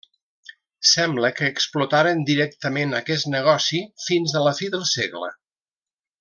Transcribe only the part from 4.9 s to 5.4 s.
segle.